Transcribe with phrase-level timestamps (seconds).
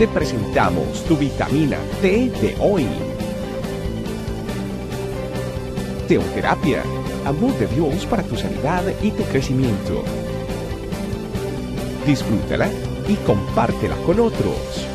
[0.00, 2.86] te presentamos tu vitamina T de hoy.
[6.08, 6.82] Teoterapia,
[7.26, 10.02] amor de Dios para tu sanidad y tu crecimiento.
[12.06, 12.70] Disfrútala
[13.08, 14.88] y compártela con otros.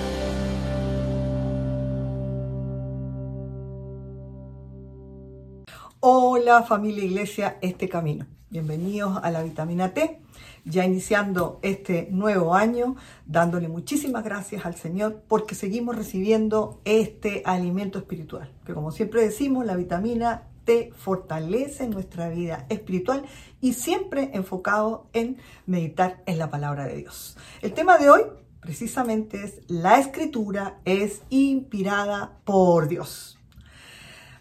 [5.99, 8.25] Hola familia Iglesia, este camino.
[8.55, 10.21] Bienvenidos a la vitamina T,
[10.63, 12.95] ya iniciando este nuevo año,
[13.25, 19.65] dándole muchísimas gracias al Señor porque seguimos recibiendo este alimento espiritual, que como siempre decimos,
[19.65, 23.25] la vitamina T fortalece nuestra vida espiritual
[23.59, 27.35] y siempre enfocado en meditar en la palabra de Dios.
[27.61, 28.21] El tema de hoy
[28.61, 33.34] precisamente es la escritura es inspirada por Dios.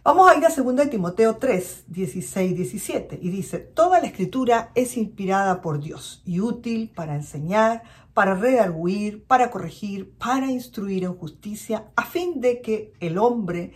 [0.04, 4.98] Vamos a ir a 2 Timoteo 3, 16, 17 y dice, toda la escritura es
[4.98, 11.86] inspirada por Dios y útil para enseñar, para redarguir, para corregir, para instruir en justicia,
[11.96, 13.72] a fin de que el hombre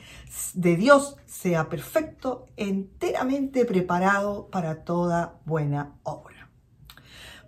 [0.52, 6.50] de Dios sea perfecto, enteramente preparado para toda buena obra.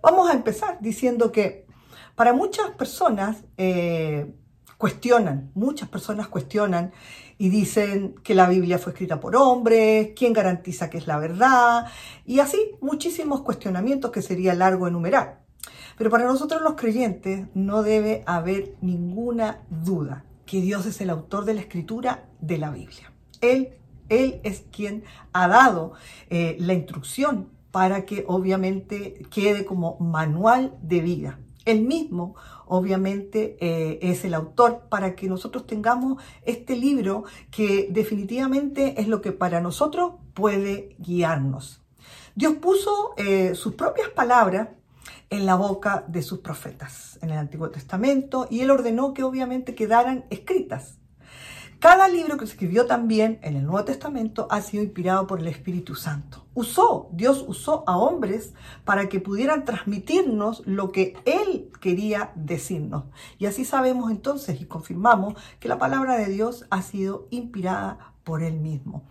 [0.01, 1.67] Vamos a empezar diciendo que
[2.15, 4.33] para muchas personas eh,
[4.81, 6.91] cuestionan, muchas personas cuestionan
[7.37, 11.85] y dicen que la Biblia fue escrita por hombres, quién garantiza que es la verdad,
[12.25, 15.43] y así muchísimos cuestionamientos que sería largo enumerar.
[15.99, 21.45] Pero para nosotros los creyentes no debe haber ninguna duda que Dios es el autor
[21.45, 23.13] de la escritura de la Biblia.
[23.39, 23.75] Él,
[24.09, 25.93] él es quien ha dado
[26.31, 31.39] eh, la instrucción para que obviamente quede como manual de vida.
[31.65, 38.99] Él mismo obviamente eh, es el autor para que nosotros tengamos este libro que definitivamente
[39.01, 41.81] es lo que para nosotros puede guiarnos.
[42.33, 44.69] Dios puso eh, sus propias palabras
[45.29, 49.75] en la boca de sus profetas en el Antiguo Testamento y él ordenó que obviamente
[49.75, 51.00] quedaran escritas.
[51.81, 55.95] Cada libro que escribió también en el Nuevo Testamento ha sido inspirado por el Espíritu
[55.95, 56.45] Santo.
[56.53, 58.53] Usó, Dios usó a hombres
[58.85, 63.05] para que pudieran transmitirnos lo que Él quería decirnos.
[63.39, 68.43] Y así sabemos entonces y confirmamos que la palabra de Dios ha sido inspirada por
[68.43, 69.01] Él mismo.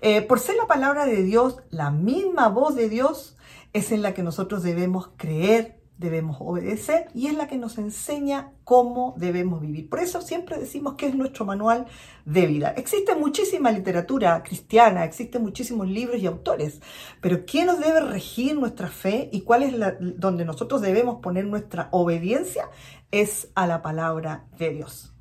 [0.00, 3.36] Eh, por ser la palabra de Dios, la misma voz de Dios
[3.72, 8.52] es en la que nosotros debemos creer, debemos obedecer y es la que nos enseña
[8.64, 9.88] cómo debemos vivir.
[9.88, 11.86] Por eso siempre decimos que es nuestro manual
[12.24, 12.70] de vida.
[12.76, 16.80] Existe muchísima literatura cristiana, existen muchísimos libros y autores,
[17.20, 21.44] pero ¿quién nos debe regir nuestra fe y cuál es la, donde nosotros debemos poner
[21.44, 22.70] nuestra obediencia?
[23.10, 25.12] Es a la palabra de Dios.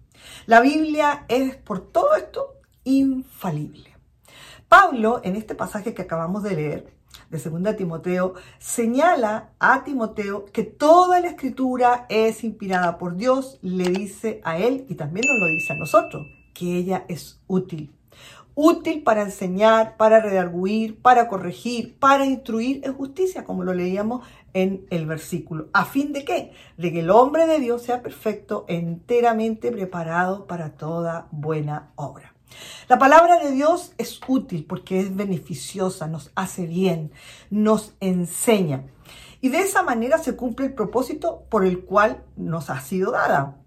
[0.46, 3.96] La Biblia es por todo esto infalible.
[4.68, 6.97] Pablo, en este pasaje que acabamos de leer,
[7.30, 13.90] de 2 Timoteo, señala a Timoteo que toda la escritura es inspirada por Dios, le
[13.90, 17.94] dice a él y también nos lo dice a nosotros, que ella es útil.
[18.56, 24.88] Útil para enseñar, para redarguir, para corregir, para instruir en justicia, como lo leíamos en
[24.90, 25.68] el versículo.
[25.74, 26.54] ¿A fin de qué?
[26.76, 32.37] De que el hombre de Dios sea perfecto, enteramente preparado para toda buena obra.
[32.88, 37.12] La palabra de Dios es útil porque es beneficiosa, nos hace bien,
[37.50, 38.86] nos enseña.
[39.42, 43.58] Y de esa manera se cumple el propósito por el cual nos ha sido dada.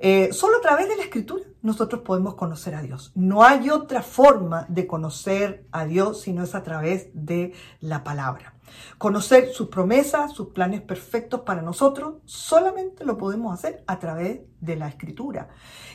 [0.00, 3.12] Eh, solo a través de la escritura nosotros podemos conocer a Dios.
[3.14, 8.53] No hay otra forma de conocer a Dios sino es a través de la palabra.
[8.98, 14.76] Conocer sus promesas, sus planes perfectos para nosotros, solamente lo podemos hacer a través de
[14.76, 15.48] la escritura.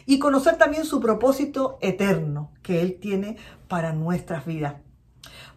[0.05, 3.37] Y conocer también su propósito eterno que Él tiene
[3.67, 4.75] para nuestras vidas.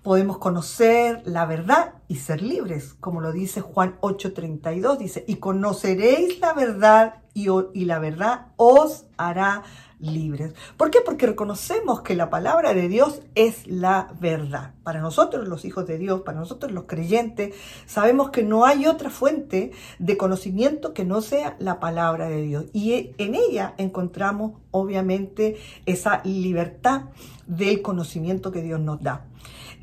[0.03, 6.41] Podemos conocer la verdad y ser libres, como lo dice Juan 8:32, dice, y conoceréis
[6.41, 9.63] la verdad y, y la verdad os hará
[10.03, 10.55] libres.
[10.77, 11.01] ¿Por qué?
[11.01, 14.75] Porque reconocemos que la palabra de Dios es la verdad.
[14.83, 17.55] Para nosotros los hijos de Dios, para nosotros los creyentes,
[17.87, 22.65] sabemos que no hay otra fuente de conocimiento que no sea la palabra de Dios.
[22.73, 25.57] Y en ella encontramos obviamente
[25.87, 27.05] esa libertad
[27.47, 29.27] del conocimiento que Dios nos da.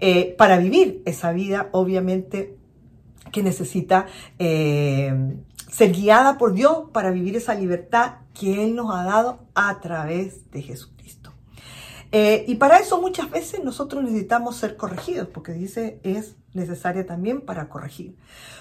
[0.02, 2.56] Eh, para vivir esa vida, obviamente,
[3.32, 4.08] que necesita
[4.38, 5.36] eh,
[5.72, 10.50] ser guiada por Dios para vivir esa libertad que Él nos ha dado a través
[10.52, 11.34] de Jesucristo.
[12.12, 17.42] Eh, y para eso muchas veces nosotros necesitamos ser corregidos, porque dice es necesaria también
[17.42, 18.18] para corregir.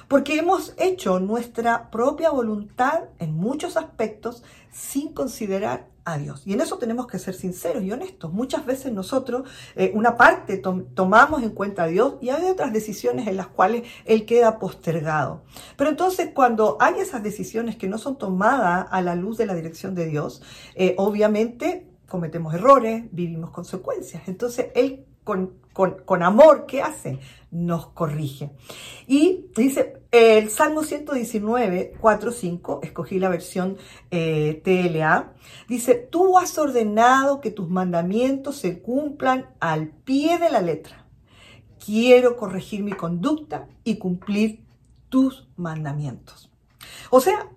[0.07, 6.43] Porque hemos hecho nuestra propia voluntad en muchos aspectos sin considerar a Dios.
[6.45, 8.33] Y en eso tenemos que ser sinceros y honestos.
[8.33, 13.27] Muchas veces nosotros, eh, una parte tomamos en cuenta a Dios y hay otras decisiones
[13.27, 15.43] en las cuales Él queda postergado.
[15.77, 19.55] Pero entonces cuando hay esas decisiones que no son tomadas a la luz de la
[19.55, 20.43] dirección de Dios,
[20.75, 24.23] eh, obviamente cometemos errores, vivimos consecuencias.
[24.27, 25.53] Entonces Él con,
[26.23, 27.19] amor, ¿qué hace?
[27.51, 28.51] Nos corrige.
[29.07, 33.77] Y dice, el Salmo 119, 4, 5, escogí la versión
[34.11, 35.33] eh, TLA,
[35.69, 41.07] dice, tú has ordenado que tus mandamientos se cumplan al pie de la letra.
[41.85, 44.65] Quiero corregir mi conducta y cumplir
[45.09, 46.51] tus mandamientos.
[47.11, 47.51] O sea,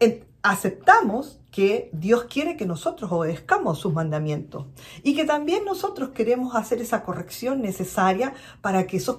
[0.43, 4.65] aceptamos que Dios quiere que nosotros obedezcamos sus mandamientos
[5.03, 9.17] y que también nosotros queremos hacer esa corrección necesaria para que esos,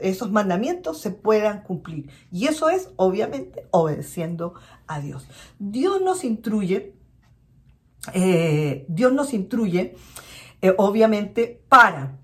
[0.00, 2.10] esos mandamientos se puedan cumplir.
[2.30, 4.54] Y eso es, obviamente, obedeciendo
[4.86, 5.26] a Dios.
[5.58, 6.94] Dios nos instruye,
[8.12, 9.94] eh, Dios nos instruye,
[10.60, 12.18] eh, obviamente, para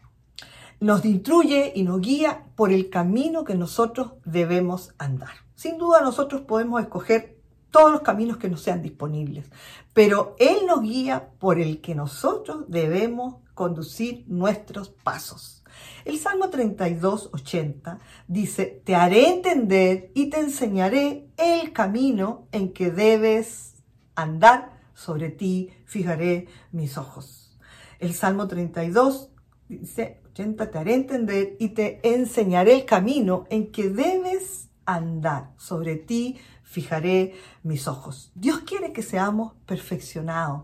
[0.81, 5.31] nos instruye y nos guía por el camino que nosotros debemos andar.
[5.55, 7.38] Sin duda nosotros podemos escoger
[7.70, 9.47] todos los caminos que nos sean disponibles,
[9.93, 15.59] pero Él nos guía por el que nosotros debemos conducir nuestros pasos.
[16.05, 22.91] El Salmo 32, 80 dice, te haré entender y te enseñaré el camino en que
[22.91, 23.75] debes
[24.15, 27.56] andar, sobre ti fijaré mis ojos.
[28.00, 29.31] El Salmo 32
[29.69, 34.57] dice, 80, te haré entender y te enseñaré el camino en que debes
[34.94, 38.31] andar, sobre ti fijaré mis ojos.
[38.35, 40.62] Dios quiere que seamos perfeccionados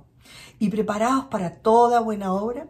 [0.58, 2.66] y preparados para toda buena obra,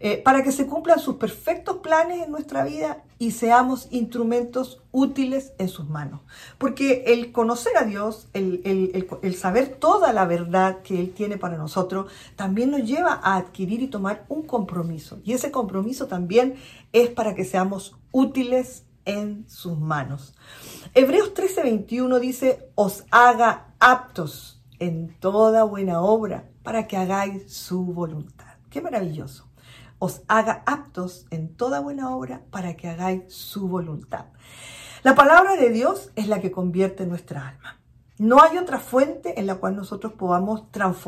[0.00, 5.52] eh, para que se cumplan sus perfectos planes en nuestra vida y seamos instrumentos útiles
[5.58, 6.20] en sus manos.
[6.56, 11.58] Porque el conocer a Dios, el, el saber toda la verdad que Él tiene para
[11.58, 15.18] nosotros, también nos lleva a adquirir y tomar un compromiso.
[15.24, 16.54] Y ese compromiso también
[16.92, 20.34] es para que seamos útiles en sus manos.
[20.94, 28.58] Hebreos 13:21 dice, os haga aptos en toda buena obra para que hagáis su voluntad.
[28.70, 29.48] Qué maravilloso.
[29.98, 34.26] Os haga aptos en toda buena obra para que hagáis su voluntad.
[35.02, 37.80] La palabra de Dios es la que convierte nuestra alma.
[38.18, 40.64] No hay otra fuente en la cual nosotros podamos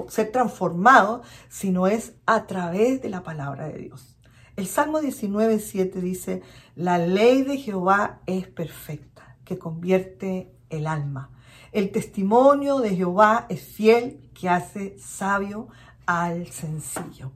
[0.08, 4.16] ser transformados, sino es a través de la palabra de Dios.
[4.56, 6.42] El Salmo 19, 7 dice,
[6.76, 11.30] la ley de Jehová es perfecta, que convierte el alma.
[11.72, 15.68] El testimonio de Jehová es fiel, que hace sabio
[16.06, 17.32] al sencillo.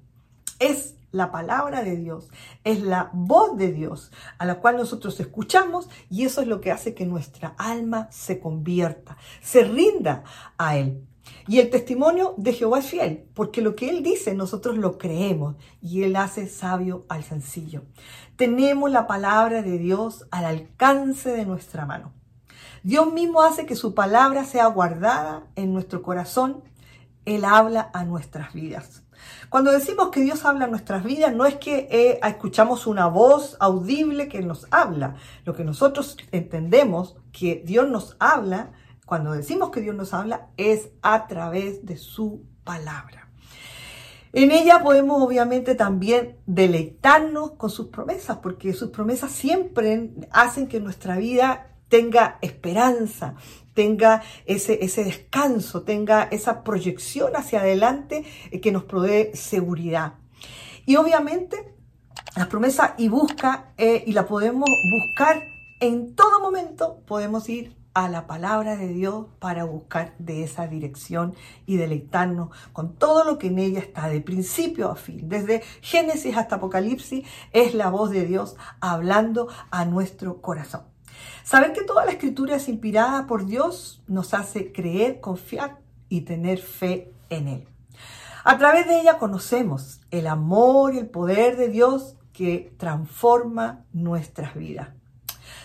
[0.58, 2.28] Es la palabra de Dios,
[2.64, 6.72] es la voz de Dios a la cual nosotros escuchamos y eso es lo que
[6.72, 10.24] hace que nuestra alma se convierta, se rinda
[10.58, 11.06] a Él.
[11.46, 15.56] Y el testimonio de Jehová es fiel, porque lo que Él dice nosotros lo creemos
[15.80, 17.82] y Él hace sabio al sencillo.
[18.36, 22.12] Tenemos la palabra de Dios al alcance de nuestra mano.
[22.82, 26.62] Dios mismo hace que su palabra sea guardada en nuestro corazón.
[27.24, 29.02] Él habla a nuestras vidas.
[29.48, 33.56] Cuando decimos que Dios habla a nuestras vidas, no es que eh, escuchamos una voz
[33.60, 35.16] audible que nos habla.
[35.44, 38.72] Lo que nosotros entendemos que Dios nos habla
[39.04, 43.28] cuando decimos que Dios nos habla, es a través de su palabra.
[44.32, 50.80] En ella podemos obviamente también deleitarnos con sus promesas, porque sus promesas siempre hacen que
[50.80, 53.36] nuestra vida tenga esperanza,
[53.74, 60.14] tenga ese, ese descanso, tenga esa proyección hacia adelante eh, que nos provee seguridad.
[60.86, 61.74] Y obviamente
[62.36, 65.44] la promesa y busca, eh, y la podemos buscar
[65.78, 71.34] en todo momento, podemos ir a la palabra de Dios para buscar de esa dirección
[71.64, 75.28] y deleitarnos con todo lo que en ella está, de principio a fin.
[75.28, 80.82] Desde Génesis hasta Apocalipsis es la voz de Dios hablando a nuestro corazón.
[81.44, 86.58] Saber que toda la escritura es inspirada por Dios nos hace creer, confiar y tener
[86.58, 87.68] fe en Él.
[88.44, 94.54] A través de ella conocemos el amor y el poder de Dios que transforma nuestras
[94.54, 94.88] vidas.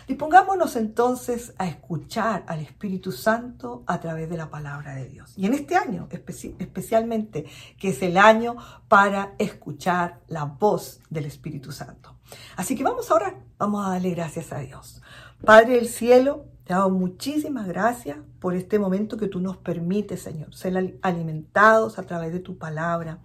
[0.07, 5.33] Dispongámonos entonces a escuchar al Espíritu Santo a través de la palabra de Dios.
[5.37, 7.45] Y en este año especialmente,
[7.77, 8.55] que es el año
[8.87, 12.15] para escuchar la voz del Espíritu Santo.
[12.55, 15.01] Así que vamos ahora, vamos a darle gracias a Dios.
[15.43, 20.53] Padre del cielo, Te damos muchísimas gracias por este momento que tú nos permites, Señor,
[20.53, 23.17] ser alimentados a través de tu palabra.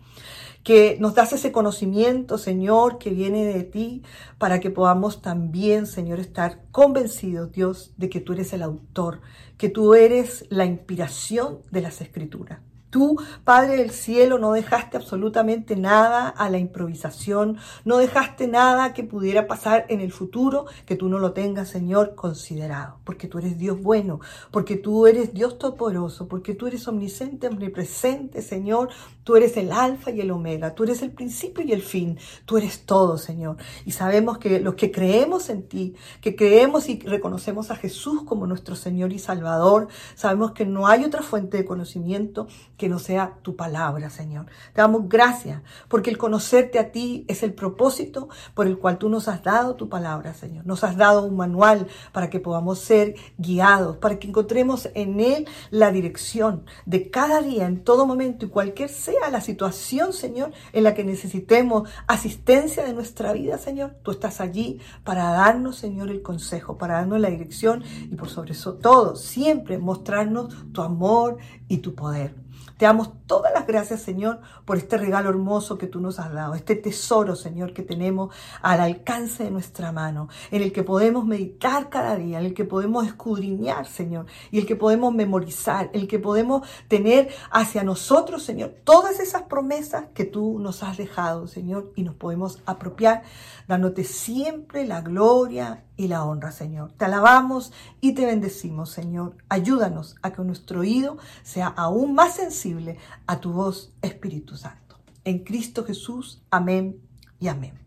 [0.62, 4.02] Que nos das ese conocimiento, Señor, que viene de ti,
[4.38, 9.20] para que podamos también, Señor, estar convencidos, Dios, de que tú eres el autor,
[9.58, 12.60] que tú eres la inspiración de las escrituras.
[12.94, 19.02] Tú, Padre del Cielo, no dejaste absolutamente nada a la improvisación, no dejaste nada que
[19.02, 23.58] pudiera pasar en el futuro que tú no lo tengas, Señor, considerado, porque tú eres
[23.58, 24.20] Dios bueno,
[24.52, 28.90] porque tú eres Dios todopoderoso, porque tú eres omnisciente, omnipresente, Señor,
[29.24, 32.58] tú eres el alfa y el omega, tú eres el principio y el fin, tú
[32.58, 33.56] eres todo, Señor.
[33.84, 38.46] Y sabemos que los que creemos en ti, que creemos y reconocemos a Jesús como
[38.46, 42.46] nuestro Señor y Salvador, sabemos que no hay otra fuente de conocimiento
[42.76, 44.44] que que no sea tu palabra, Señor.
[44.74, 49.08] Te damos gracias porque el conocerte a ti es el propósito por el cual tú
[49.08, 50.66] nos has dado tu palabra, Señor.
[50.66, 55.48] Nos has dado un manual para que podamos ser guiados, para que encontremos en él
[55.70, 60.84] la dirección de cada día, en todo momento y cualquier sea la situación, Señor, en
[60.84, 63.96] la que necesitemos asistencia de nuestra vida, Señor.
[64.02, 68.52] Tú estás allí para darnos, Señor, el consejo, para darnos la dirección y por sobre
[68.82, 72.43] todo siempre mostrarnos tu amor y tu poder.
[72.76, 76.54] Te damos todas las gracias, Señor, por este regalo hermoso que tú nos has dado,
[76.54, 81.88] este tesoro, Señor, que tenemos al alcance de nuestra mano, en el que podemos meditar
[81.88, 86.18] cada día, en el que podemos escudriñar, Señor, y el que podemos memorizar, el que
[86.18, 92.02] podemos tener hacia nosotros, Señor, todas esas promesas que tú nos has dejado, Señor, y
[92.02, 93.22] nos podemos apropiar,
[93.68, 96.92] dándote siempre la gloria y la honra, Señor.
[96.92, 99.36] Te alabamos y te bendecimos, Señor.
[99.48, 104.98] Ayúdanos a que nuestro oído sea aún más sensible a tu voz, Espíritu Santo.
[105.24, 107.00] En Cristo Jesús, amén
[107.38, 107.84] y amén.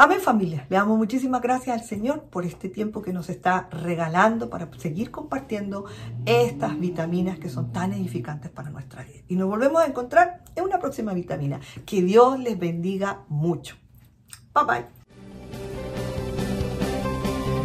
[0.00, 4.48] Amén familia, le damos muchísimas gracias al Señor por este tiempo que nos está regalando
[4.48, 5.86] para seguir compartiendo
[6.24, 9.24] estas vitaminas que son tan edificantes para nuestra vida.
[9.26, 11.58] Y nos volvemos a encontrar en una próxima vitamina.
[11.84, 13.74] Que Dios les bendiga mucho.
[14.54, 14.97] Bye bye.